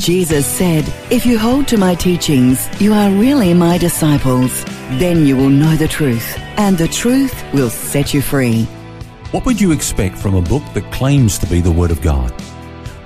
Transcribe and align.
Jesus 0.00 0.46
said, 0.46 0.90
If 1.10 1.26
you 1.26 1.38
hold 1.38 1.68
to 1.68 1.76
my 1.76 1.94
teachings, 1.94 2.66
you 2.80 2.94
are 2.94 3.10
really 3.10 3.52
my 3.52 3.76
disciples. 3.76 4.64
Then 4.92 5.26
you 5.26 5.36
will 5.36 5.50
know 5.50 5.76
the 5.76 5.88
truth, 5.88 6.38
and 6.56 6.78
the 6.78 6.88
truth 6.88 7.34
will 7.52 7.68
set 7.68 8.14
you 8.14 8.22
free. 8.22 8.64
What 9.30 9.44
would 9.44 9.60
you 9.60 9.72
expect 9.72 10.16
from 10.16 10.34
a 10.34 10.40
book 10.40 10.62
that 10.72 10.90
claims 10.90 11.36
to 11.40 11.46
be 11.46 11.60
the 11.60 11.70
Word 11.70 11.90
of 11.90 12.00
God? 12.00 12.32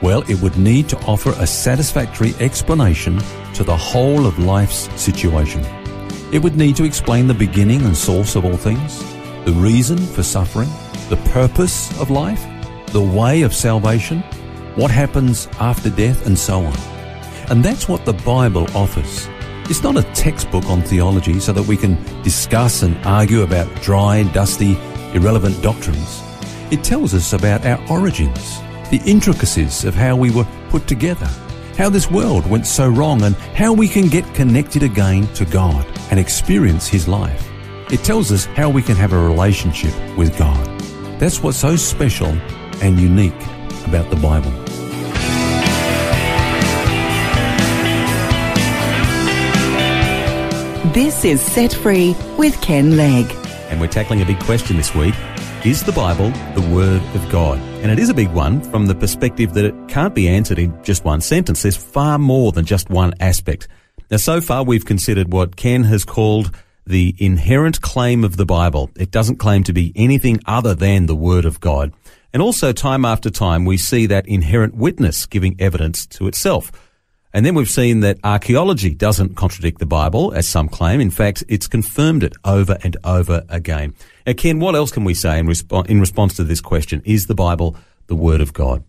Well, 0.02 0.23
it 0.30 0.41
would 0.41 0.56
need 0.56 0.88
to 0.91 0.98
offer 0.98 1.30
a 1.30 1.48
satisfactory 1.48 2.32
explanation 2.38 3.20
to 3.54 3.65
the 3.65 3.76
whole 3.76 4.24
of 4.24 4.38
life's 4.38 4.88
situation. 4.95 5.65
It 6.32 6.45
would 6.45 6.56
need 6.56 6.76
to 6.76 6.84
explain 6.84 7.26
the 7.26 7.34
beginning 7.34 7.82
and 7.82 7.96
source 7.96 8.37
of 8.37 8.45
all 8.45 8.56
things, 8.56 9.01
the 9.45 9.54
reason 9.56 9.98
for 9.98 10.23
suffering, 10.23 10.68
the 11.09 11.20
purpose 11.32 11.90
of 12.01 12.10
life, 12.10 12.46
the 12.92 13.02
way 13.02 13.42
of 13.42 13.52
salvation, 13.52 14.23
what 14.77 14.91
happens 14.91 15.46
after 15.60 15.91
death, 15.91 16.27
and 16.27 16.38
so 16.38 16.60
on. 16.60 16.77
And 17.48 17.65
that's 17.65 17.88
what 17.88 18.05
the 18.05 18.12
Bible 18.12 18.66
offers. 18.77 19.28
It's 19.70 19.82
not 19.82 19.96
a 19.96 20.02
textbook 20.15 20.66
on 20.66 20.82
theology 20.82 21.40
so 21.40 21.52
that 21.52 21.62
we 21.62 21.76
can 21.76 21.96
discuss 22.23 22.82
and 22.82 22.96
argue 23.07 23.43
about 23.43 23.73
dry, 23.82 24.23
dusty, 24.32 24.76
irrelevant 25.15 25.63
doctrines. 25.63 26.23
It 26.71 26.82
tells 26.82 27.15
us 27.15 27.32
about 27.32 27.65
our 27.65 27.80
origins, 27.90 28.59
the 28.90 29.01
intricacies 29.07 29.85
of 29.85 29.95
how 29.95 30.16
we 30.16 30.30
were 30.30 30.46
put 30.71 30.87
together, 30.87 31.29
how 31.79 31.88
this 31.88 32.10
world 32.10 32.48
went 32.51 32.66
so 32.66 32.88
wrong, 32.88 33.23
and 33.23 33.35
how 33.54 33.73
we 33.73 33.88
can 33.88 34.09
get 34.09 34.35
connected 34.35 34.82
again 34.82 35.26
to 35.35 35.45
God 35.45 35.87
and 36.10 36.18
experience 36.18 36.88
His 36.88 37.07
life. 37.09 37.48
It 37.93 38.02
tells 38.02 38.32
us 38.32 38.46
how 38.46 38.70
we 38.70 38.82
can 38.82 38.96
have 38.96 39.13
a 39.13 39.18
relationship 39.18 39.95
with 40.16 40.37
God. 40.38 40.66
That's 41.20 41.43
what's 41.43 41.59
so 41.59 41.76
special 41.76 42.37
and 42.82 42.98
unique 42.98 43.32
about 43.87 44.10
the 44.10 44.16
Bible. 44.16 44.63
This 50.95 51.24
is 51.24 51.40
Set 51.40 51.73
Free 51.73 52.14
with 52.38 52.60
Ken 52.60 52.96
Legg. 52.96 53.28
And 53.68 53.80
we're 53.80 53.88
tackling 53.88 54.23
a 54.23 54.24
big 54.24 54.38
question 54.38 54.76
this 54.76 54.95
week. 54.95 55.16
Is 55.64 55.82
the 55.82 55.90
Bible 55.90 56.30
the 56.54 56.70
Word 56.73 57.02
of 57.16 57.28
God? 57.32 57.59
And 57.82 57.90
it 57.90 57.98
is 57.98 58.10
a 58.10 58.14
big 58.14 58.30
one 58.30 58.60
from 58.60 58.86
the 58.86 58.95
perspective 58.95 59.54
that 59.54 59.64
it 59.64 59.74
can't 59.88 60.14
be 60.14 60.28
answered 60.28 60.60
in 60.60 60.80
just 60.84 61.04
one 61.04 61.20
sentence. 61.20 61.62
There's 61.62 61.76
far 61.76 62.16
more 62.20 62.52
than 62.52 62.64
just 62.64 62.90
one 62.90 63.12
aspect. 63.18 63.66
Now, 64.09 64.19
so 64.19 64.41
far 64.41 64.62
we've 64.62 64.84
considered 64.84 65.32
what 65.32 65.56
Ken 65.56 65.82
has 65.82 66.04
called 66.04 66.54
the 66.86 67.12
inherent 67.19 67.81
claim 67.81 68.22
of 68.22 68.36
the 68.36 68.47
Bible. 68.47 68.88
It 68.94 69.10
doesn't 69.10 69.38
claim 69.38 69.64
to 69.64 69.72
be 69.72 69.92
anything 69.97 70.38
other 70.47 70.76
than 70.76 71.06
the 71.06 71.16
Word 71.16 71.44
of 71.44 71.58
God. 71.58 71.92
And 72.32 72.41
also, 72.41 72.70
time 72.72 73.04
after 73.04 73.31
time, 73.31 73.64
we 73.64 73.78
see 73.78 74.06
that 74.06 74.28
inherent 74.28 74.76
witness 74.76 75.26
giving 75.26 75.56
evidence 75.60 76.06
to 76.06 76.28
itself. 76.28 76.70
And 77.34 77.44
then 77.44 77.56
we've 77.56 77.69
seen 77.69 77.99
that 78.00 78.19
archaeology 78.22 78.94
doesn't 78.94 79.34
contradict 79.34 79.81
the 79.81 79.87
Bible, 79.87 80.32
as 80.34 80.47
some 80.47 80.69
claim. 80.69 81.00
In 81.00 81.10
fact, 81.10 81.43
it's 81.49 81.66
confirmed 81.66 82.22
it 82.22 82.32
over 82.44 82.78
and 82.84 82.97
over 83.03 83.43
again. 83.49 83.93
Now, 84.25 84.34
Ken, 84.34 84.60
what 84.60 84.76
else 84.76 84.92
can 84.92 85.03
we 85.03 85.14
say 85.14 85.41
in, 85.41 85.47
resp- 85.47 85.86
in 85.88 85.98
response 85.98 86.36
to 86.36 86.44
this 86.44 86.60
question? 86.60 87.03
Is 87.04 87.26
the 87.26 87.34
Bible 87.34 87.76
the 88.06 88.14
Word 88.14 88.41
of 88.41 88.53
God? 88.53 88.84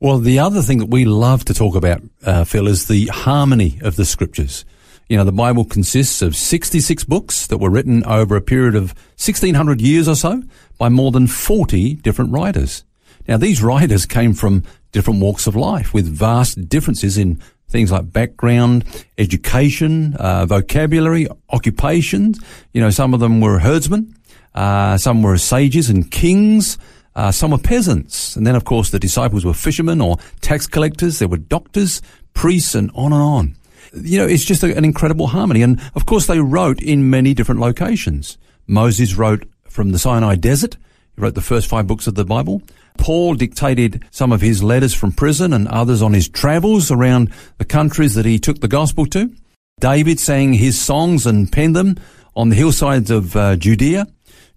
Well, 0.00 0.18
the 0.18 0.40
other 0.40 0.60
thing 0.60 0.78
that 0.78 0.90
we 0.90 1.04
love 1.04 1.44
to 1.44 1.54
talk 1.54 1.76
about, 1.76 2.02
uh, 2.24 2.42
Phil, 2.42 2.66
is 2.66 2.88
the 2.88 3.06
harmony 3.06 3.78
of 3.80 3.94
the 3.94 4.04
scriptures. 4.04 4.64
You 5.08 5.16
know, 5.16 5.24
the 5.24 5.30
Bible 5.30 5.64
consists 5.64 6.20
of 6.20 6.34
66 6.34 7.04
books 7.04 7.46
that 7.46 7.58
were 7.58 7.70
written 7.70 8.04
over 8.04 8.34
a 8.34 8.40
period 8.40 8.74
of 8.74 8.92
1600 9.18 9.80
years 9.80 10.08
or 10.08 10.16
so 10.16 10.42
by 10.78 10.88
more 10.88 11.12
than 11.12 11.28
40 11.28 11.94
different 11.94 12.32
writers. 12.32 12.82
Now, 13.28 13.36
these 13.36 13.62
writers 13.62 14.04
came 14.04 14.34
from 14.34 14.64
different 14.90 15.20
walks 15.20 15.46
of 15.46 15.54
life 15.54 15.94
with 15.94 16.06
vast 16.08 16.68
differences 16.68 17.16
in 17.18 17.40
things 17.68 17.92
like 17.92 18.12
background, 18.12 18.84
education, 19.18 20.14
uh, 20.16 20.46
vocabulary, 20.46 21.28
occupations. 21.50 22.40
You 22.72 22.80
know, 22.80 22.90
some 22.90 23.14
of 23.14 23.20
them 23.20 23.40
were 23.40 23.58
herdsmen, 23.58 24.14
uh, 24.54 24.96
some 24.96 25.22
were 25.22 25.38
sages 25.38 25.90
and 25.90 26.10
kings, 26.10 26.78
uh, 27.14 27.30
some 27.30 27.50
were 27.50 27.58
peasants. 27.58 28.36
And 28.36 28.46
then, 28.46 28.54
of 28.54 28.64
course, 28.64 28.90
the 28.90 28.98
disciples 28.98 29.44
were 29.44 29.54
fishermen 29.54 30.00
or 30.00 30.16
tax 30.40 30.66
collectors. 30.66 31.18
There 31.18 31.28
were 31.28 31.36
doctors, 31.36 32.00
priests, 32.34 32.74
and 32.74 32.90
on 32.94 33.12
and 33.12 33.22
on. 33.22 33.56
You 33.94 34.18
know, 34.18 34.26
it's 34.26 34.44
just 34.44 34.62
a, 34.62 34.76
an 34.76 34.84
incredible 34.84 35.28
harmony. 35.28 35.62
And 35.62 35.80
of 35.94 36.06
course, 36.06 36.26
they 36.26 36.40
wrote 36.40 36.80
in 36.82 37.10
many 37.10 37.34
different 37.34 37.60
locations. 37.60 38.38
Moses 38.66 39.14
wrote 39.14 39.48
from 39.68 39.90
the 39.90 39.98
Sinai 39.98 40.36
desert. 40.36 40.76
He 41.16 41.22
wrote 41.22 41.34
the 41.34 41.40
first 41.40 41.66
five 41.68 41.86
books 41.86 42.06
of 42.06 42.14
the 42.14 42.24
Bible. 42.24 42.62
Paul 42.98 43.34
dictated 43.34 44.04
some 44.10 44.32
of 44.32 44.40
his 44.40 44.62
letters 44.62 44.92
from 44.92 45.12
prison 45.12 45.52
and 45.52 45.66
others 45.68 46.02
on 46.02 46.12
his 46.12 46.28
travels 46.28 46.90
around 46.90 47.32
the 47.56 47.64
countries 47.64 48.14
that 48.14 48.26
he 48.26 48.38
took 48.38 48.60
the 48.60 48.68
gospel 48.68 49.06
to. 49.06 49.32
David 49.80 50.18
sang 50.20 50.52
his 50.52 50.78
songs 50.78 51.24
and 51.24 51.50
penned 51.50 51.76
them 51.76 51.96
on 52.36 52.48
the 52.48 52.56
hillsides 52.56 53.10
of 53.10 53.34
uh, 53.36 53.56
Judea. 53.56 54.06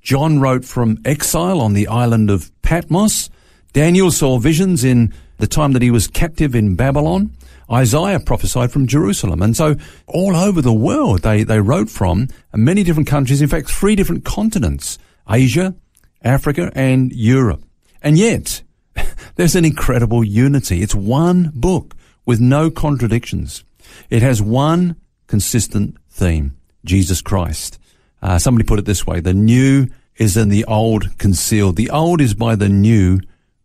John 0.01 0.39
wrote 0.39 0.65
from 0.65 0.97
exile 1.05 1.61
on 1.61 1.73
the 1.73 1.87
island 1.87 2.29
of 2.29 2.51
Patmos. 2.63 3.29
Daniel 3.73 4.11
saw 4.11 4.39
visions 4.39 4.83
in 4.83 5.13
the 5.37 5.47
time 5.47 5.73
that 5.73 5.81
he 5.81 5.91
was 5.91 6.07
captive 6.07 6.55
in 6.55 6.75
Babylon. 6.75 7.31
Isaiah 7.71 8.19
prophesied 8.19 8.71
from 8.71 8.87
Jerusalem. 8.87 9.41
And 9.41 9.55
so 9.55 9.75
all 10.07 10.35
over 10.35 10.61
the 10.61 10.73
world 10.73 11.21
they, 11.21 11.43
they 11.43 11.59
wrote 11.59 11.89
from 11.89 12.27
many 12.53 12.83
different 12.83 13.07
countries, 13.07 13.41
in 13.41 13.47
fact, 13.47 13.69
three 13.69 13.95
different 13.95 14.25
continents, 14.25 14.97
Asia, 15.29 15.75
Africa, 16.23 16.71
and 16.75 17.11
Europe. 17.13 17.63
And 18.01 18.17
yet, 18.17 18.61
there's 19.35 19.55
an 19.55 19.65
incredible 19.65 20.23
unity. 20.23 20.81
It's 20.81 20.95
one 20.95 21.51
book 21.53 21.95
with 22.25 22.39
no 22.39 22.69
contradictions. 22.69 23.63
It 24.09 24.21
has 24.21 24.41
one 24.41 24.95
consistent 25.27 25.97
theme, 26.09 26.57
Jesus 26.85 27.21
Christ. 27.21 27.79
Uh, 28.21 28.37
somebody 28.37 28.65
put 28.65 28.79
it 28.79 28.85
this 28.85 29.07
way, 29.07 29.19
the 29.19 29.33
new 29.33 29.87
is 30.17 30.37
in 30.37 30.49
the 30.49 30.65
old 30.65 31.17
concealed. 31.17 31.75
The 31.75 31.89
old 31.89 32.21
is 32.21 32.33
by 32.33 32.55
the 32.55 32.69
new 32.69 33.19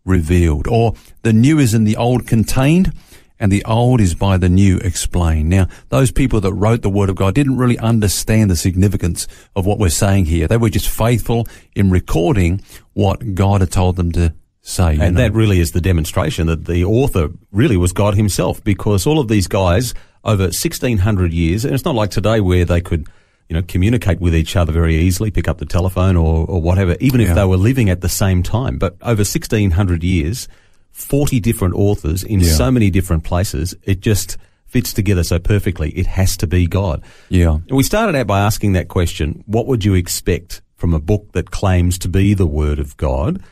revealed. 0.04 0.66
Or 0.66 0.94
the 1.22 1.32
new 1.32 1.58
is 1.58 1.74
in 1.74 1.84
the 1.84 1.96
old 1.96 2.26
contained 2.26 2.92
and 3.38 3.52
the 3.52 3.64
old 3.64 4.00
is 4.00 4.14
by 4.14 4.36
the 4.36 4.48
new 4.48 4.78
explained. 4.78 5.48
Now, 5.50 5.68
those 5.90 6.10
people 6.10 6.40
that 6.40 6.52
wrote 6.54 6.82
the 6.82 6.90
Word 6.90 7.10
of 7.10 7.16
God 7.16 7.34
didn't 7.34 7.56
really 7.58 7.78
understand 7.78 8.50
the 8.50 8.56
significance 8.56 9.26
of 9.54 9.66
what 9.66 9.78
we're 9.78 9.88
saying 9.90 10.26
here. 10.26 10.48
They 10.48 10.56
were 10.56 10.70
just 10.70 10.88
faithful 10.88 11.46
in 11.74 11.90
recording 11.90 12.60
what 12.94 13.34
God 13.34 13.60
had 13.60 13.70
told 13.70 13.96
them 13.96 14.12
to 14.12 14.34
say. 14.62 14.98
And 14.98 15.14
know. 15.14 15.22
that 15.22 15.32
really 15.32 15.60
is 15.60 15.72
the 15.72 15.80
demonstration 15.80 16.46
that 16.48 16.64
the 16.64 16.84
author 16.84 17.28
really 17.52 17.76
was 17.76 17.92
God 17.92 18.14
himself 18.14 18.62
because 18.64 19.06
all 19.06 19.18
of 19.18 19.28
these 19.28 19.46
guys 19.46 19.94
over 20.24 20.44
1600 20.44 21.32
years, 21.32 21.64
and 21.64 21.72
it's 21.74 21.84
not 21.84 21.94
like 21.94 22.10
today 22.10 22.40
where 22.40 22.64
they 22.64 22.80
could, 22.80 23.06
you 23.48 23.54
know, 23.54 23.62
communicate 23.62 24.18
with 24.20 24.34
each 24.34 24.56
other 24.56 24.72
very 24.72 24.96
easily, 24.96 25.30
pick 25.30 25.46
up 25.46 25.58
the 25.58 25.66
telephone 25.66 26.16
or, 26.16 26.44
or 26.46 26.60
whatever, 26.60 26.96
even 27.00 27.20
if 27.20 27.28
Yeah. 27.28 27.34
they 27.34 27.44
were 27.44 27.56
living 27.56 27.90
at 27.90 28.00
the 28.00 28.08
same 28.08 28.42
time. 28.42 28.76
But 28.78 28.96
over 29.02 29.20
1600 29.24 30.02
years, 30.02 30.48
40 30.96 31.40
different 31.40 31.74
authors 31.74 32.24
in 32.24 32.40
Yeah. 32.40 32.52
so 32.52 32.70
many 32.70 32.90
different 32.90 33.22
places, 33.22 33.74
it 33.84 34.00
just 34.00 34.38
fits 34.66 34.92
together 34.92 35.22
so 35.22 35.38
perfectly. 35.38 35.90
It 35.90 36.06
has 36.06 36.36
to 36.38 36.46
be 36.46 36.66
God. 36.66 37.02
Yeah. 37.28 37.58
And 37.68 37.76
we 37.76 37.82
started 37.82 38.16
out 38.16 38.26
by 38.26 38.40
asking 38.40 38.72
that 38.72 38.88
question, 38.88 39.44
what 39.46 39.66
would 39.66 39.84
you 39.84 39.94
expect 39.94 40.62
from 40.76 40.94
a 40.94 40.98
book 40.98 41.32
that 41.32 41.50
claims 41.50 41.98
to 41.98 42.08
be 42.08 42.34
the 42.34 42.46
Word 42.46 42.78
of 42.78 42.96
God? 42.96 43.42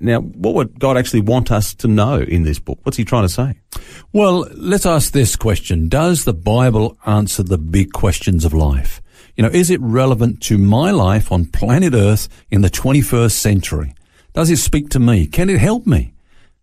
Now, 0.00 0.20
what 0.20 0.54
would 0.54 0.78
God 0.80 0.96
actually 0.96 1.20
want 1.20 1.52
us 1.52 1.74
to 1.74 1.88
know 1.88 2.18
in 2.20 2.42
this 2.44 2.58
book? 2.58 2.78
What's 2.84 2.96
he 2.96 3.04
trying 3.04 3.24
to 3.24 3.28
say? 3.28 3.54
Well, 4.12 4.48
let's 4.54 4.86
ask 4.86 5.12
this 5.12 5.36
question. 5.36 5.88
Does 5.88 6.24
the 6.24 6.34
Bible 6.34 6.96
answer 7.04 7.42
the 7.42 7.58
big 7.58 7.92
questions 7.92 8.44
of 8.44 8.54
life? 8.54 9.02
You 9.36 9.42
know, 9.42 9.50
is 9.50 9.70
it 9.70 9.80
relevant 9.80 10.40
to 10.42 10.56
my 10.58 10.90
life 10.90 11.30
on 11.30 11.44
planet 11.46 11.94
Earth 11.94 12.28
in 12.50 12.62
the 12.62 12.70
21st 12.70 13.32
century? 13.32 13.94
Does 14.34 14.50
it 14.50 14.58
speak 14.58 14.88
to 14.90 14.98
me? 15.00 15.26
Can 15.26 15.50
it 15.50 15.58
help 15.58 15.86
me? 15.86 16.12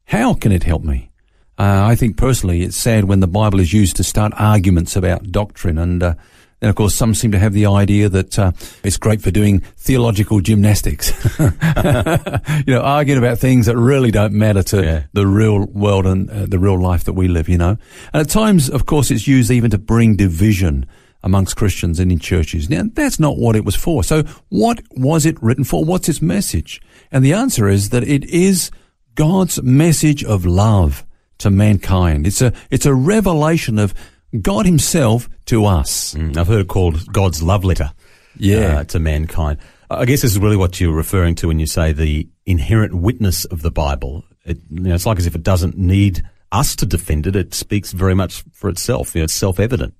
How 0.06 0.34
can 0.34 0.52
it 0.52 0.64
help 0.64 0.84
me? 0.84 1.12
Uh, 1.58 1.86
I 1.86 1.96
think 1.96 2.18
personally 2.18 2.64
it's 2.64 2.76
sad 2.78 3.06
when 3.06 3.22
the 3.22 3.28
Bible 3.28 3.60
is 3.60 3.72
used 3.74 3.96
to 3.98 4.04
start 4.04 4.34
arguments 4.38 4.96
about 4.96 5.32
doctrine 5.32 5.78
and 5.78 6.04
uh, 6.04 6.14
then 6.60 6.70
of 6.70 6.76
course 6.76 6.94
some 6.94 7.14
seem 7.16 7.32
to 7.32 7.40
have 7.40 7.54
the 7.54 7.66
idea 7.66 8.10
that 8.10 8.38
uh, 8.38 8.52
it's 8.84 8.98
great 8.98 9.22
for 9.22 9.32
doing 9.32 9.62
theological 9.78 10.42
gymnastics. 10.42 11.12
you 11.40 12.74
know, 12.74 12.82
arguing 12.82 13.18
about 13.20 13.40
things 13.40 13.66
that 13.68 13.78
really 13.78 14.12
don't 14.12 14.34
matter 14.34 14.64
to 14.64 14.84
Yeah. 14.84 15.04
the 15.14 15.26
real 15.26 15.66
world 15.68 16.06
and 16.06 16.30
uh, 16.30 16.46
the 16.46 16.60
real 16.60 16.80
life 16.80 17.06
that 17.06 17.14
we 17.14 17.28
live, 17.28 17.48
you 17.48 17.58
know. 17.58 17.78
And 18.14 18.22
at 18.22 18.30
times, 18.30 18.70
of 18.70 18.86
course, 18.86 19.10
it's 19.12 19.28
used 19.28 19.50
even 19.50 19.72
to 19.72 19.78
bring 19.78 20.16
division 20.18 20.86
amongst 21.24 21.56
Christians 21.56 22.00
and 22.00 22.12
in 22.12 22.20
churches. 22.20 22.70
Now, 22.70 22.84
that's 22.94 23.20
not 23.20 23.38
what 23.38 23.56
it 23.56 23.66
was 23.66 23.76
for. 23.76 24.04
So 24.04 24.24
what 24.50 24.82
was 24.92 25.26
it 25.26 25.42
written 25.42 25.64
for? 25.64 25.84
What's 25.84 26.08
its 26.10 26.22
message? 26.22 26.82
And 27.12 27.24
the 27.26 27.34
answer 27.34 27.68
is 27.68 27.90
that 27.90 28.04
it 28.04 28.24
is 28.26 28.70
God's 29.16 29.62
message 29.64 30.24
of 30.24 30.46
love 30.46 31.06
to 31.40 31.50
mankind. 31.50 32.28
It's 32.28 32.42
a, 32.42 32.54
it's 32.70 32.86
a 32.86 32.94
revelation 32.94 33.80
of 33.80 33.94
God 34.42 34.66
himself 34.66 35.30
to 35.46 35.66
us. 35.66 36.14
Mm, 36.14 36.38
I've 36.38 36.48
heard 36.48 36.62
it 36.62 36.68
called 36.68 37.12
God's 37.14 37.42
love 37.42 37.64
letter 37.64 37.92
Yeah. 38.38 38.80
uh, 38.80 38.84
to 38.86 39.00
mankind. 39.00 39.60
I 39.90 40.06
guess 40.06 40.22
this 40.22 40.32
is 40.32 40.40
really 40.40 40.58
what 40.58 40.80
you're 40.82 40.94
referring 40.96 41.36
to 41.36 41.48
when 41.48 41.60
you 41.60 41.68
say 41.68 41.92
the 41.94 42.28
inherent 42.46 42.94
witness 42.96 43.46
of 43.46 43.62
the 43.62 43.72
Bible. 43.72 44.24
It, 44.46 44.60
you 44.70 44.82
know, 44.82 44.96
it's 44.96 45.06
like 45.06 45.20
as 45.20 45.26
if 45.28 45.36
it 45.36 45.44
doesn't 45.44 45.78
need 45.78 46.24
us 46.52 46.76
to 46.78 46.86
defend 46.86 47.28
it. 47.28 47.36
It 47.36 47.54
speaks 47.54 47.92
very 47.92 48.16
much 48.16 48.44
for 48.52 48.70
itself. 48.70 49.14
You 49.16 49.22
know, 49.22 49.26
it's 49.26 49.34
self-evident. 49.34 49.94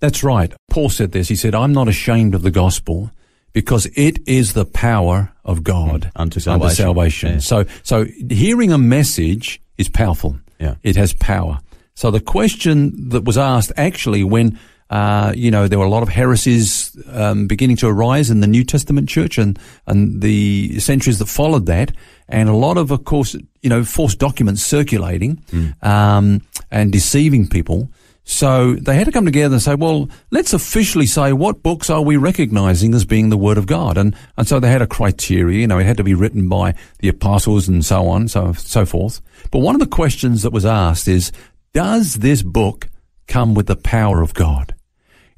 That's 0.00 0.22
right. 0.24 0.52
Paul 0.70 0.88
said 0.88 1.12
this. 1.12 1.28
He 1.28 1.36
said, 1.36 1.54
I'm 1.54 1.72
not 1.72 1.88
ashamed 1.88 2.34
of 2.34 2.42
the 2.42 2.50
gospel 2.50 3.10
because 3.52 3.86
it 3.94 4.18
is 4.26 4.52
the 4.54 4.64
power 4.64 5.32
of 5.44 5.62
God 5.62 6.02
Mm, 6.02 6.10
unto 6.16 6.40
salvation. 6.40 7.32
Yeah. 7.34 7.38
So, 7.40 7.64
so 7.82 8.06
hearing 8.30 8.72
a 8.72 8.78
message 8.78 9.60
is 9.78 9.88
powerful. 9.88 10.36
Yeah. 10.58 10.76
It 10.82 10.96
has 10.96 11.12
power. 11.12 11.58
So 11.94 12.10
the 12.10 12.20
question 12.20 13.10
that 13.10 13.24
was 13.24 13.36
asked 13.36 13.72
actually 13.76 14.24
when, 14.24 14.58
uh, 14.90 15.32
you 15.36 15.50
know, 15.50 15.68
there 15.68 15.78
were 15.78 15.84
a 15.84 15.90
lot 15.90 16.02
of 16.02 16.08
heresies 16.08 16.96
um, 17.12 17.46
beginning 17.46 17.76
to 17.78 17.88
arise 17.88 18.30
in 18.30 18.40
the 18.40 18.46
New 18.46 18.64
Testament 18.64 19.08
church 19.08 19.38
and, 19.38 19.58
and 19.86 20.22
the 20.22 20.78
centuries 20.80 21.18
that 21.18 21.26
followed 21.28 21.66
that, 21.66 21.92
and 22.28 22.48
a 22.48 22.54
lot 22.56 22.76
of, 22.78 22.90
of 22.90 23.04
course, 23.04 23.34
you 23.62 23.68
know, 23.68 23.84
false 23.84 24.14
documents 24.14 24.62
circulating 24.62 25.36
Mm. 25.52 25.82
um, 25.86 26.42
and 26.70 26.92
deceiving 26.92 27.48
people. 27.48 27.90
So 28.24 28.74
they 28.74 28.94
had 28.94 29.06
to 29.06 29.12
come 29.12 29.24
together 29.24 29.54
and 29.54 29.62
say, 29.62 29.74
well, 29.74 30.08
let's 30.30 30.52
officially 30.52 31.06
say 31.06 31.32
what 31.32 31.62
books 31.62 31.90
are 31.90 32.02
we 32.02 32.16
recognizing 32.16 32.94
as 32.94 33.04
being 33.04 33.30
the 33.30 33.36
Word 33.36 33.58
of 33.58 33.66
God? 33.66 33.98
And, 33.98 34.14
and 34.36 34.46
so 34.46 34.60
they 34.60 34.70
had 34.70 34.82
a 34.82 34.86
criteria, 34.86 35.60
you 35.60 35.66
know, 35.66 35.78
it 35.78 35.86
had 35.86 35.96
to 35.96 36.04
be 36.04 36.14
written 36.14 36.48
by 36.48 36.74
the 37.00 37.08
apostles 37.08 37.68
and 37.68 37.84
so 37.84 38.06
on, 38.06 38.28
so, 38.28 38.52
so 38.52 38.86
forth. 38.86 39.20
But 39.50 39.58
one 39.58 39.74
of 39.74 39.80
the 39.80 39.86
questions 39.86 40.42
that 40.42 40.52
was 40.52 40.64
asked 40.64 41.08
is, 41.08 41.32
does 41.72 42.14
this 42.14 42.42
book 42.42 42.88
come 43.26 43.54
with 43.54 43.66
the 43.66 43.76
power 43.76 44.22
of 44.22 44.34
God? 44.34 44.74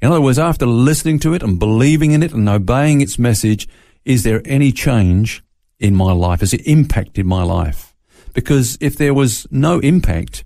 In 0.01 0.11
other 0.11 0.21
words, 0.21 0.37
after 0.37 0.67
listening 0.67 1.19
to 1.19 1.33
it 1.33 1.41
and 1.41 1.57
believing 1.57 2.11
in 2.11 2.21
it 2.21 2.33
and 2.33 2.47
obeying 2.47 3.01
its 3.01 3.17
message, 3.17 3.67
is 4.03 4.23
there 4.23 4.41
any 4.45 4.71
change 4.71 5.43
in 5.79 5.95
my 5.95 6.11
life? 6.11 6.41
Has 6.41 6.53
it 6.53 6.67
impacted 6.67 7.25
my 7.25 7.41
life? 7.41 7.95
Because 8.33 8.77
if 8.81 8.97
there 8.97 9.13
was 9.13 9.47
no 9.49 9.79
impact, 9.79 10.43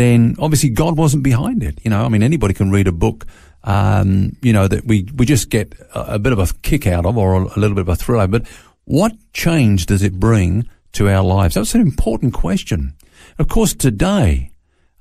then 0.00 0.36
obviously 0.38 0.70
God 0.70 0.96
wasn't 0.96 1.22
behind 1.22 1.62
it. 1.62 1.78
You 1.84 1.90
know, 1.90 2.04
I 2.04 2.08
mean, 2.08 2.22
anybody 2.22 2.54
can 2.54 2.70
read 2.70 2.88
a 2.88 2.92
book, 2.92 3.26
um, 3.64 4.36
you 4.42 4.52
know, 4.52 4.66
that 4.66 4.86
we, 4.86 5.06
we 5.14 5.26
just 5.26 5.50
get 5.50 5.74
a, 5.94 6.14
a 6.14 6.18
bit 6.18 6.32
of 6.32 6.38
a 6.38 6.46
kick 6.62 6.86
out 6.86 7.06
of 7.06 7.18
or 7.18 7.34
a, 7.34 7.40
a 7.40 7.58
little 7.58 7.74
bit 7.74 7.82
of 7.82 7.88
a 7.88 7.96
thrill. 7.96 8.26
But 8.26 8.48
what 8.84 9.12
change 9.32 9.86
does 9.86 10.02
it 10.02 10.18
bring 10.18 10.68
to 10.92 11.08
our 11.08 11.22
lives? 11.22 11.54
That's 11.54 11.74
an 11.74 11.82
important 11.82 12.32
question. 12.32 12.94
Of 13.38 13.48
course, 13.48 13.74
today, 13.74 14.50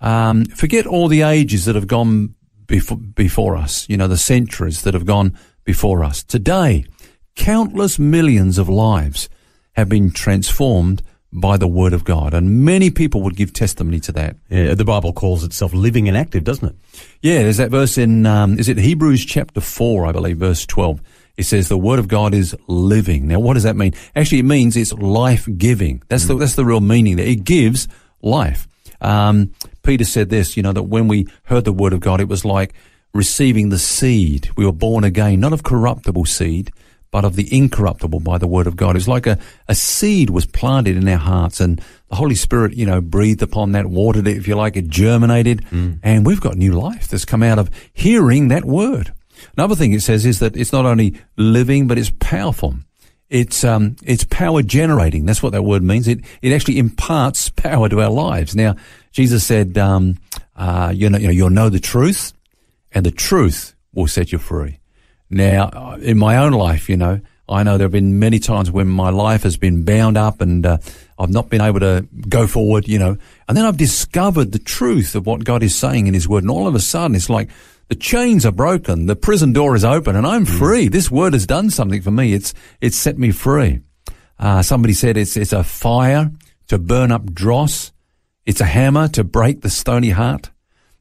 um, 0.01 0.45
forget 0.45 0.85
all 0.85 1.07
the 1.07 1.21
ages 1.21 1.65
that 1.65 1.75
have 1.75 1.87
gone 1.87 2.35
before, 2.67 2.97
before 2.97 3.55
us, 3.57 3.87
you 3.89 3.97
know, 3.97 4.07
the 4.07 4.17
centuries 4.17 4.83
that 4.83 4.93
have 4.93 5.05
gone 5.05 5.37
before 5.63 6.03
us. 6.03 6.23
Today, 6.23 6.85
countless 7.35 7.97
millions 7.97 8.57
of 8.57 8.69
lives 8.69 9.29
have 9.73 9.89
been 9.89 10.11
transformed 10.11 11.01
by 11.31 11.57
the 11.57 11.67
word 11.67 11.93
of 11.93 12.03
God. 12.03 12.33
And 12.33 12.65
many 12.65 12.89
people 12.89 13.21
would 13.21 13.35
give 13.35 13.53
testimony 13.53 13.99
to 14.01 14.11
that. 14.13 14.35
Yeah, 14.49 14.73
the 14.73 14.85
Bible 14.85 15.13
calls 15.13 15.43
itself 15.43 15.73
living 15.73 16.07
and 16.07 16.17
active, 16.17 16.43
doesn't 16.43 16.69
it? 16.69 16.75
Yeah, 17.21 17.43
there's 17.43 17.57
that 17.57 17.71
verse 17.71 17.97
in, 17.97 18.25
um, 18.25 18.57
is 18.57 18.67
it 18.67 18.77
Hebrews 18.77 19.25
chapter 19.25 19.61
4, 19.61 20.07
I 20.07 20.11
believe, 20.11 20.37
verse 20.37 20.65
12. 20.65 21.01
It 21.37 21.43
says 21.43 21.69
the 21.69 21.77
word 21.77 21.99
of 21.99 22.07
God 22.07 22.33
is 22.33 22.55
living. 22.67 23.27
Now, 23.27 23.39
what 23.39 23.53
does 23.53 23.63
that 23.63 23.75
mean? 23.75 23.93
Actually, 24.15 24.39
it 24.39 24.45
means 24.45 24.75
it's 24.75 24.91
life 24.93 25.47
giving. 25.57 26.01
That's 26.09 26.25
the, 26.25 26.35
that's 26.35 26.55
the 26.55 26.65
real 26.65 26.81
meaning 26.81 27.15
there. 27.15 27.27
It 27.27 27.43
gives 27.43 27.87
life. 28.21 28.67
Um, 28.99 29.53
Peter 29.83 30.03
said 30.03 30.29
this, 30.29 30.57
you 30.57 30.63
know, 30.63 30.73
that 30.73 30.83
when 30.83 31.07
we 31.07 31.27
heard 31.43 31.63
the 31.63 31.71
word 31.71 31.93
of 31.93 32.01
God, 32.01 32.19
it 32.19 32.27
was 32.27 32.43
like 32.43 32.73
receiving 33.13 33.69
the 33.69 33.79
seed. 33.79 34.49
We 34.57 34.65
were 34.65 34.73
born 34.73 35.03
again, 35.03 35.39
not 35.39 35.53
of 35.53 35.63
corruptible 35.63 36.25
seed, 36.25 36.71
but 37.11 37.25
of 37.25 37.35
the 37.35 37.47
incorruptible 37.55 38.19
by 38.19 38.37
the 38.37 38.47
word 38.47 38.67
of 38.67 38.75
God. 38.75 38.95
It's 38.95 39.07
like 39.07 39.25
a, 39.27 39.39
a 39.67 39.75
seed 39.75 40.29
was 40.29 40.45
planted 40.45 40.95
in 40.95 41.07
our 41.07 41.17
hearts 41.17 41.59
and 41.59 41.81
the 42.07 42.15
Holy 42.15 42.35
Spirit, 42.35 42.73
you 42.73 42.85
know, 42.85 43.01
breathed 43.01 43.41
upon 43.41 43.71
that, 43.71 43.87
watered 43.87 44.27
it, 44.27 44.37
if 44.37 44.47
you 44.47 44.55
like, 44.55 44.75
it 44.75 44.87
germinated, 44.87 45.65
and 45.71 46.25
we've 46.25 46.41
got 46.41 46.55
new 46.55 46.73
life 46.73 47.07
that's 47.07 47.25
come 47.25 47.43
out 47.43 47.59
of 47.59 47.69
hearing 47.93 48.49
that 48.49 48.65
word. 48.65 49.13
Another 49.55 49.75
thing 49.75 49.93
it 49.93 50.01
says 50.01 50.25
is 50.25 50.39
that 50.39 50.57
it's 50.57 50.73
not 50.73 50.85
only 50.85 51.15
living, 51.37 51.87
but 51.87 51.97
it's 51.97 52.11
powerful. 52.19 52.75
It's 53.29 53.63
um, 53.63 53.95
it's 54.03 54.23
power 54.23 54.63
generating. 54.63 55.25
That's 55.25 55.43
what 55.43 55.51
that 55.51 55.63
word 55.63 55.83
means. 55.83 56.07
It 56.07 56.21
it 56.41 56.51
actually 56.51 56.79
imparts 56.79 57.49
power 57.49 57.87
to 57.87 58.01
our 58.01 58.09
lives. 58.09 58.55
Now, 58.55 58.75
Jesus 59.11 59.45
said, 59.45 59.77
um, 59.77 60.17
uh, 60.55 60.91
you 60.95 61.09
know, 61.09 61.19
you 61.19 61.27
know, 61.27 61.33
you'll 61.33 61.51
know 61.51 61.69
the 61.69 61.79
truth, 61.79 62.33
and 62.91 63.05
the 63.05 63.11
truth 63.11 63.75
will 63.93 64.07
set 64.07 64.31
you 64.31 64.39
free. 64.39 64.79
Now, 65.29 65.93
in 66.01 66.17
my 66.17 66.37
own 66.37 66.53
life, 66.53 66.89
you 66.89 66.97
know, 66.97 67.21
I 67.47 67.63
know 67.63 67.77
there 67.77 67.85
have 67.85 67.91
been 67.91 68.19
many 68.19 68.39
times 68.39 68.69
when 68.69 68.87
my 68.87 69.09
life 69.09 69.43
has 69.43 69.57
been 69.57 69.83
bound 69.83 70.17
up 70.17 70.41
and 70.41 70.65
uh, 70.65 70.77
I've 71.17 71.31
not 71.31 71.49
been 71.49 71.61
able 71.61 71.79
to 71.79 72.07
go 72.27 72.45
forward, 72.47 72.87
you 72.87 72.99
know, 72.99 73.17
and 73.47 73.57
then 73.57 73.65
I've 73.65 73.77
discovered 73.77 74.51
the 74.51 74.59
truth 74.59 75.15
of 75.15 75.25
what 75.25 75.43
God 75.43 75.63
is 75.63 75.75
saying 75.75 76.07
in 76.07 76.13
His 76.13 76.27
Word, 76.27 76.43
and 76.43 76.51
all 76.51 76.67
of 76.67 76.75
a 76.75 76.79
sudden 76.79 77.15
it's 77.15 77.29
like 77.29 77.49
the 77.87 77.95
chains 77.95 78.45
are 78.45 78.51
broken, 78.51 79.07
the 79.07 79.15
prison 79.15 79.51
door 79.51 79.75
is 79.75 79.83
open, 79.83 80.15
and 80.15 80.27
I'm 80.27 80.45
free. 80.45 80.87
This 80.87 81.09
Word 81.09 81.33
has 81.33 81.47
done 81.47 81.71
something 81.71 82.01
for 82.01 82.11
me. 82.11 82.33
It's 82.33 82.53
it's 82.81 82.97
set 82.97 83.17
me 83.17 83.31
free. 83.31 83.81
Uh, 84.37 84.61
somebody 84.61 84.93
said 84.93 85.17
it's 85.17 85.35
it's 85.35 85.53
a 85.53 85.63
fire 85.63 86.31
to 86.67 86.77
burn 86.77 87.11
up 87.11 87.33
dross. 87.33 87.91
It's 88.45 88.61
a 88.61 88.65
hammer 88.65 89.07
to 89.09 89.23
break 89.23 89.61
the 89.61 89.69
stony 89.69 90.11
heart. 90.11 90.51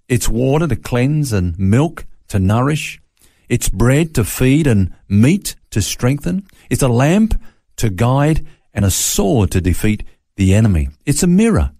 It's 0.08 0.28
water 0.28 0.66
to 0.66 0.76
cleanse 0.76 1.32
and 1.32 1.58
milk 1.58 2.06
to 2.28 2.38
nourish. 2.38 3.00
It's 3.48 3.68
bread 3.68 4.14
to 4.14 4.24
feed 4.24 4.66
and 4.66 4.94
meat 5.08 5.56
to 5.70 5.82
strengthen. 5.82 6.46
It's 6.70 6.82
a 6.82 6.88
lamp 6.88 7.40
to 7.76 7.90
guide 7.90 8.46
and 8.74 8.84
a 8.84 8.90
sword 8.90 9.50
to 9.52 9.60
defeat 9.60 10.04
the 10.36 10.54
enemy. 10.54 10.88
It's 11.06 11.22
a 11.22 11.26
mirror 11.26 11.72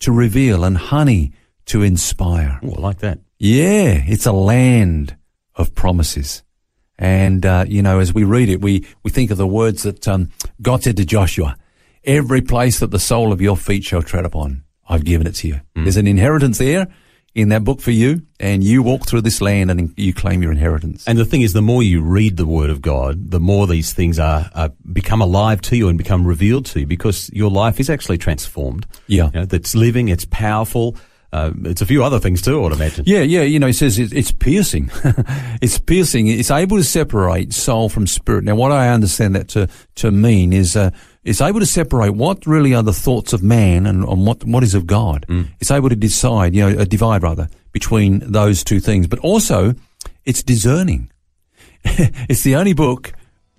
to 0.00 0.12
reveal 0.12 0.64
and 0.64 0.76
honey 0.76 1.32
to 1.66 1.82
inspire. 1.82 2.60
Oh, 2.62 2.74
I 2.76 2.80
like 2.80 2.98
that. 2.98 3.18
Yeah, 3.38 4.02
it's 4.06 4.26
a 4.26 4.32
land 4.32 5.16
of 5.54 5.74
promises. 5.74 6.42
And, 6.98 7.44
uh, 7.46 7.64
you 7.68 7.82
know, 7.82 8.00
as 8.00 8.12
we 8.12 8.24
read 8.24 8.48
it, 8.48 8.60
we, 8.60 8.86
we 9.02 9.10
think 9.10 9.30
of 9.30 9.38
the 9.38 9.46
words 9.46 9.82
that 9.82 10.08
um, 10.08 10.30
God 10.60 10.82
said 10.82 10.96
to 10.96 11.04
Joshua, 11.04 11.56
every 12.04 12.40
place 12.40 12.80
that 12.80 12.90
the 12.90 12.98
sole 12.98 13.32
of 13.32 13.40
your 13.40 13.56
feet 13.56 13.84
shall 13.84 14.02
tread 14.02 14.24
upon, 14.24 14.64
I've 14.88 15.04
given 15.04 15.26
it 15.26 15.34
to 15.36 15.48
you. 15.48 15.60
There's 15.74 15.96
an 15.96 16.06
inheritance 16.06 16.58
there 16.58 16.88
in 17.34 17.50
that 17.50 17.64
book 17.64 17.80
for 17.80 17.90
you, 17.90 18.22
and 18.40 18.64
you 18.64 18.82
walk 18.82 19.06
through 19.06 19.20
this 19.20 19.40
land 19.40 19.70
and 19.70 19.92
you 19.96 20.12
claim 20.12 20.42
your 20.42 20.50
inheritance. 20.50 21.06
And 21.06 21.18
the 21.18 21.24
thing 21.24 21.42
is, 21.42 21.52
the 21.52 21.62
more 21.62 21.82
you 21.82 22.02
read 22.02 22.36
the 22.36 22.46
Word 22.46 22.70
of 22.70 22.82
God, 22.82 23.30
the 23.30 23.40
more 23.40 23.66
these 23.66 23.92
things 23.92 24.18
are, 24.18 24.50
are 24.54 24.70
become 24.92 25.20
alive 25.20 25.60
to 25.62 25.76
you 25.76 25.88
and 25.88 25.96
become 25.96 26.26
revealed 26.26 26.66
to 26.66 26.80
you, 26.80 26.86
because 26.86 27.30
your 27.32 27.50
life 27.50 27.78
is 27.80 27.90
actually 27.90 28.18
transformed. 28.18 28.86
Yeah. 29.06 29.26
you 29.26 29.40
know, 29.40 29.44
that's 29.44 29.74
living. 29.74 30.08
It's 30.08 30.24
powerful. 30.24 30.96
Uh, 31.30 31.52
it's 31.64 31.82
a 31.82 31.86
few 31.86 32.02
other 32.02 32.18
things 32.18 32.40
too, 32.40 32.58
I 32.58 32.62
would 32.62 32.72
imagine. 32.72 33.04
Yeah, 33.06 33.20
yeah, 33.20 33.42
you 33.42 33.58
know, 33.58 33.66
it 33.66 33.74
says 33.74 33.98
it, 33.98 34.14
it's 34.14 34.32
piercing. 34.32 34.90
it's 35.60 35.78
piercing. 35.78 36.26
It's 36.28 36.50
able 36.50 36.78
to 36.78 36.84
separate 36.84 37.52
soul 37.52 37.90
from 37.90 38.06
spirit. 38.06 38.44
Now, 38.44 38.54
what 38.54 38.72
I 38.72 38.88
understand 38.88 39.36
that 39.36 39.48
to, 39.48 39.68
to 39.96 40.10
mean 40.10 40.54
is, 40.54 40.74
uh, 40.74 40.90
it's 41.24 41.40
able 41.40 41.60
to 41.60 41.66
separate 41.66 42.10
what 42.10 42.46
really 42.46 42.74
are 42.74 42.82
the 42.82 42.92
thoughts 42.92 43.32
of 43.32 43.42
man 43.42 43.86
and, 43.86 44.04
and 44.04 44.26
what, 44.26 44.44
what 44.44 44.62
is 44.62 44.74
of 44.74 44.86
God. 44.86 45.26
It's 45.60 45.70
able 45.70 45.88
to 45.88 45.96
decide, 45.96 46.54
you 46.54 46.68
know, 46.68 46.80
uh, 46.80 46.84
divide 46.84 47.22
rather 47.22 47.48
between 47.72 48.20
those 48.20 48.64
two 48.64 48.80
things, 48.80 49.06
but 49.06 49.18
also 49.20 49.74
it's 50.24 50.42
discerning. 50.42 51.10
it's 51.84 52.42
the 52.42 52.56
only 52.56 52.72
book 52.72 53.12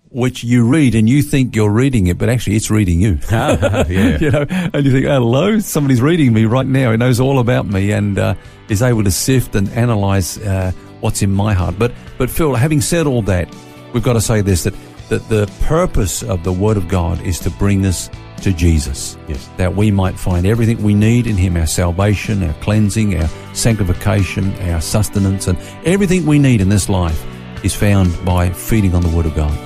which 0.09 0.43
you 0.43 0.67
read 0.67 0.95
and 0.95 1.07
you 1.07 1.21
think 1.21 1.55
you're 1.55 1.71
reading 1.71 2.07
it, 2.07 2.17
but 2.17 2.29
actually 2.29 2.55
it's 2.55 2.71
reading 2.71 2.99
you. 2.99 3.19
yeah. 3.31 3.87
you 4.19 4.31
know, 4.31 4.45
and 4.49 4.85
you 4.85 4.91
think, 4.91 5.05
hello, 5.05 5.59
somebody's 5.59 6.01
reading 6.01 6.33
me 6.33 6.45
right 6.45 6.65
now. 6.65 6.91
He 6.91 6.97
knows 6.97 7.19
all 7.19 7.39
about 7.39 7.67
me 7.67 7.91
and 7.91 8.17
uh, 8.17 8.33
is 8.69 8.81
able 8.81 9.03
to 9.03 9.11
sift 9.11 9.55
and 9.55 9.69
analyze 9.69 10.37
uh, 10.39 10.71
what's 11.01 11.21
in 11.21 11.31
my 11.31 11.53
heart. 11.53 11.75
But, 11.77 11.93
but 12.17 12.29
Phil, 12.29 12.55
having 12.55 12.81
said 12.81 13.05
all 13.05 13.21
that, 13.23 13.53
we've 13.93 14.03
got 14.03 14.13
to 14.13 14.21
say 14.21 14.41
this 14.41 14.63
that 14.63 14.73
that 15.09 15.27
the 15.27 15.51
purpose 15.63 16.23
of 16.23 16.43
the 16.43 16.53
Word 16.53 16.77
of 16.77 16.87
God 16.87 17.19
is 17.21 17.39
to 17.39 17.49
bring 17.49 17.85
us 17.85 18.09
to 18.41 18.53
Jesus. 18.53 19.17
Yes. 19.27 19.49
That 19.57 19.75
we 19.75 19.91
might 19.91 20.17
find 20.17 20.45
everything 20.45 20.81
we 20.81 20.93
need 20.93 21.27
in 21.27 21.35
Him 21.35 21.57
our 21.57 21.67
salvation, 21.67 22.43
our 22.43 22.53
cleansing, 22.61 23.19
our 23.19 23.27
sanctification, 23.53 24.53
our 24.69 24.79
sustenance, 24.79 25.47
and 25.47 25.57
everything 25.83 26.25
we 26.25 26.39
need 26.39 26.61
in 26.61 26.69
this 26.69 26.89
life 26.89 27.25
is 27.65 27.75
found 27.75 28.23
by 28.23 28.49
feeding 28.51 28.93
on 28.95 29.01
the 29.01 29.09
Word 29.09 29.25
of 29.25 29.35
God. 29.35 29.57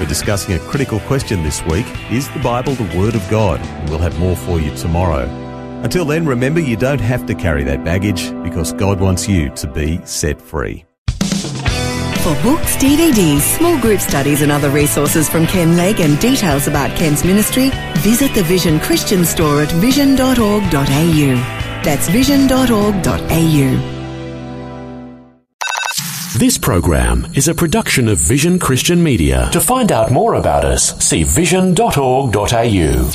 We're 0.00 0.08
discussing 0.08 0.54
a 0.54 0.58
critical 0.58 0.98
question 1.00 1.42
this 1.42 1.62
week 1.66 1.86
Is 2.10 2.28
the 2.30 2.40
Bible 2.40 2.74
the 2.74 2.98
Word 2.98 3.14
of 3.14 3.28
God? 3.30 3.60
And 3.60 3.90
we'll 3.90 3.98
have 3.98 4.18
more 4.18 4.34
for 4.34 4.58
you 4.58 4.74
tomorrow. 4.76 5.51
Until 5.82 6.04
then, 6.04 6.26
remember 6.26 6.60
you 6.60 6.76
don't 6.76 7.00
have 7.00 7.26
to 7.26 7.34
carry 7.34 7.64
that 7.64 7.84
baggage 7.84 8.30
because 8.42 8.72
God 8.72 9.00
wants 9.00 9.28
you 9.28 9.50
to 9.50 9.66
be 9.66 10.00
set 10.04 10.40
free. 10.40 10.84
For 12.22 12.40
books, 12.44 12.76
DVDs, 12.76 13.40
small 13.40 13.76
group 13.80 13.98
studies, 13.98 14.42
and 14.42 14.52
other 14.52 14.70
resources 14.70 15.28
from 15.28 15.44
Ken 15.44 15.76
Legg 15.76 15.98
and 15.98 16.20
details 16.20 16.68
about 16.68 16.96
Ken's 16.96 17.24
ministry, 17.24 17.72
visit 17.96 18.32
the 18.32 18.44
Vision 18.44 18.78
Christian 18.78 19.24
store 19.24 19.62
at 19.62 19.72
vision.org.au. 19.72 21.34
That's 21.82 22.08
vision.org.au. 22.08 23.98
This 26.38 26.58
program 26.58 27.26
is 27.34 27.48
a 27.48 27.54
production 27.54 28.08
of 28.08 28.18
Vision 28.18 28.58
Christian 28.58 29.02
Media. 29.02 29.48
To 29.52 29.60
find 29.60 29.90
out 29.90 30.12
more 30.12 30.34
about 30.34 30.64
us, 30.64 30.96
see 31.04 31.24
vision.org.au. 31.24 33.12